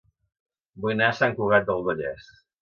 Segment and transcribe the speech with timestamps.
[0.85, 2.33] Vull anar a Sant Cugat del Vallès